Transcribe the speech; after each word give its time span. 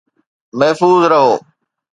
محفوظ 0.59 1.01
رهو. 1.11 1.35